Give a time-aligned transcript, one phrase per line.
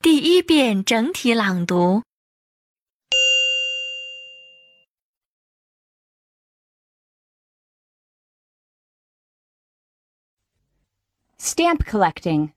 [0.00, 2.04] 第一遍整体朗读。
[11.36, 12.52] Stamp collecting.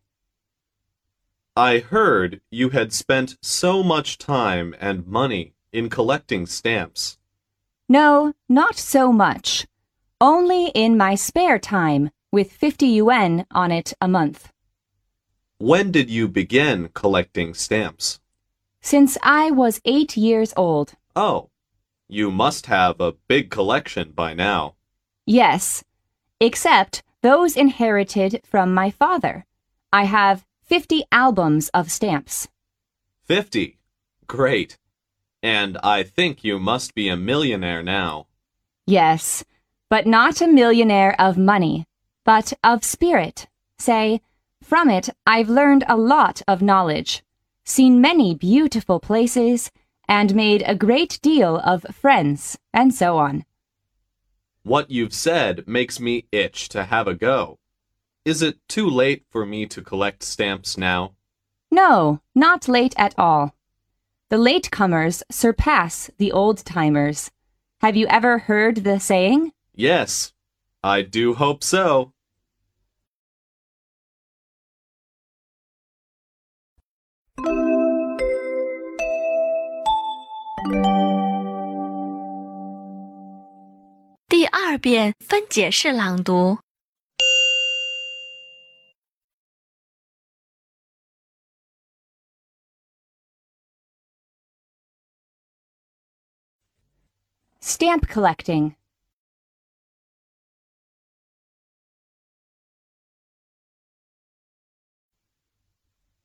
[1.56, 7.18] I heard you had spent so much time and money in collecting stamps.
[7.90, 9.66] No, not so much.
[10.20, 14.52] Only in my spare time, with 50 yuan on it a month.
[15.62, 18.20] When did you begin collecting stamps?
[18.82, 20.94] Since I was eight years old.
[21.16, 21.52] Oh,
[22.10, 24.74] you must have a big collection by now.
[25.28, 25.84] Yes,
[26.40, 29.46] except those inherited from my father.
[29.94, 32.48] I have 50 albums of stamps.
[33.24, 33.78] Fifty.
[34.26, 34.80] Great.
[35.44, 38.26] And I think you must be a millionaire now.
[38.88, 39.46] Yes,
[39.90, 41.86] but not a millionaire of money,
[42.26, 43.46] but of spirit.
[43.78, 44.22] Say,
[44.72, 47.24] from it I've learned a lot of knowledge,
[47.66, 49.70] seen many beautiful places,
[50.08, 53.44] and made a great deal of friends, and so on.
[54.64, 57.60] What you've said makes me itch to have a go.
[58.24, 61.16] Is it too late for me to collect stamps now?
[61.70, 63.54] No, not late at all.
[64.30, 67.30] The latecomers surpass the old timers.
[67.82, 69.52] Have you ever heard the saying?
[69.76, 70.32] Yes,
[70.82, 72.14] I do hope so.
[84.61, 86.59] 二遍分解式朗读。
[97.61, 98.77] Stamp collecting.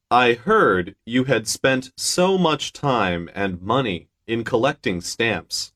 [0.09, 5.71] I heard you had spent so much time and money in collecting stamps.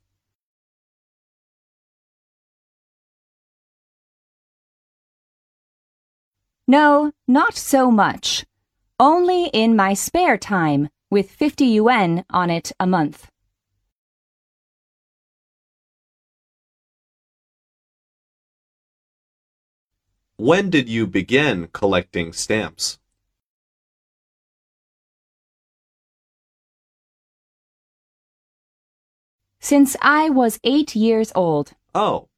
[6.71, 8.47] No, not so much.
[9.01, 13.29] Only in my spare time, with 50 yuan on it a month.
[20.37, 23.01] When did you begin collecting stamps?
[29.59, 31.73] Since I was eight years old.
[31.97, 32.30] Oh,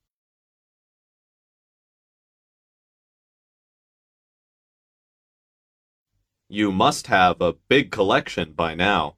[6.52, 9.16] you must have a big collection by now.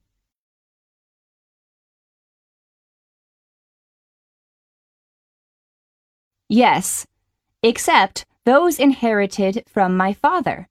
[6.49, 7.09] Yes,
[7.61, 10.69] except those inherited from my father.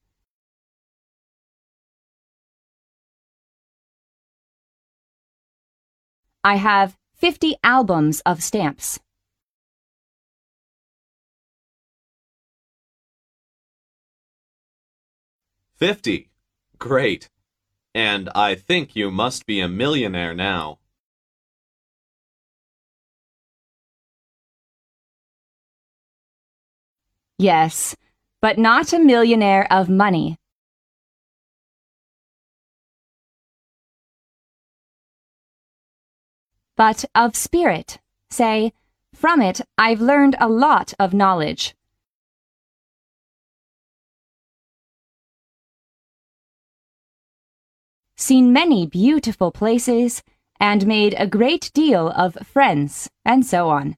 [6.46, 9.00] I have 50 albums of stamps.
[15.76, 16.33] Fifty.
[16.84, 17.30] Great.
[17.96, 20.80] And I think you must be a millionaire now.
[27.38, 27.96] Yes,
[28.42, 30.36] but not a millionaire of money.
[36.76, 38.00] But of spirit.
[38.30, 38.74] Say,
[39.16, 41.76] from it I've learned a lot of knowledge.
[48.24, 50.24] Seen many beautiful places,
[50.58, 53.98] and made a great deal of friends, and so on.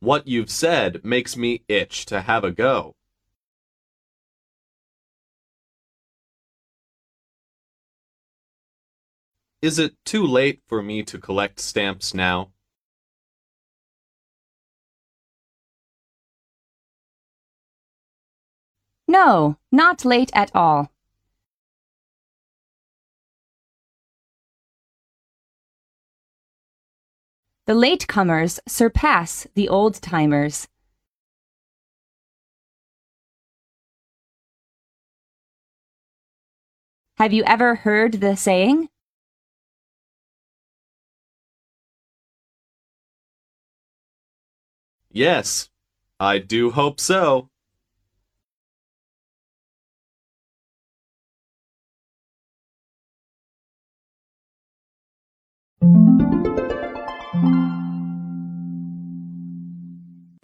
[0.00, 2.94] What you've said makes me itch to have a go.
[9.62, 12.52] Is it too late for me to collect stamps now?
[19.10, 20.92] No, not late at all.
[27.64, 30.68] The latecomers surpass the old timers.
[37.16, 38.90] Have you ever heard the saying?
[45.10, 45.70] Yes,
[46.20, 47.48] I do hope so.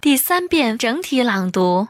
[0.02, 1.88] 第三遍整体朗读。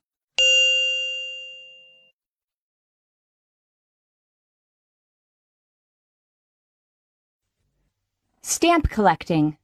[8.41, 9.57] Stamp collecting.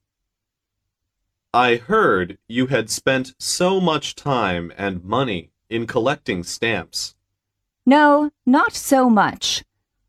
[1.51, 7.15] I heard you had spent so much time and money in collecting stamps.
[7.85, 9.63] No, not so much.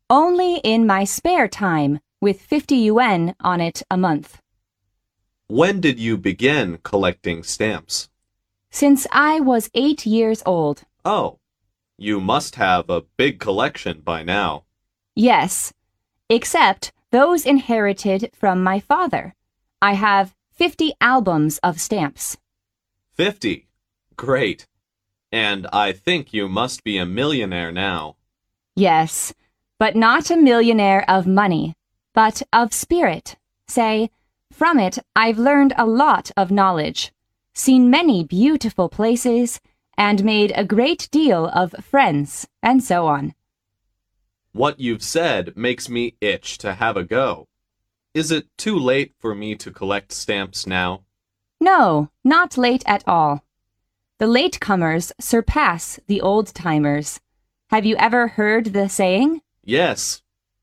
[0.09, 4.40] Only in my spare time, with 50 yuan on it a month.
[5.48, 8.08] When did you begin collecting stamps?
[8.70, 10.84] Since I was eight years old.
[11.04, 11.40] Oh,
[11.98, 14.64] you must have a big collection by now.
[15.14, 15.74] Yes,
[16.30, 19.34] except those inherited from my father.
[19.82, 22.38] I have 50 albums of stamps.
[23.14, 23.66] Fifty.
[24.16, 24.66] Great.
[25.32, 28.16] And I think you must be a millionaire now.
[28.76, 29.34] Yes,
[29.78, 31.74] but not a millionaire of money,
[32.12, 33.36] but of spirit.
[33.66, 34.10] Say,
[34.52, 37.12] from it I've learned a lot of knowledge,
[37.54, 39.60] seen many beautiful places,
[39.96, 43.34] and made a great deal of friends, and so on.
[44.52, 47.48] What you've said makes me itch to have a go.
[48.14, 51.04] Is it too late for me to collect stamps now?
[51.60, 53.42] No, not late at all.
[54.18, 57.20] The latecomers surpass the old timers.
[57.70, 59.40] Have you ever heard the saying?
[59.64, 60.20] Yes,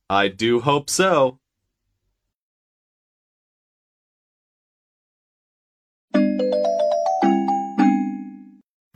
[0.10, 1.38] I do hope so.